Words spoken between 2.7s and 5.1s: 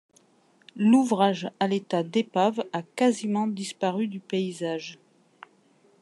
a quasiment disparu du paysage.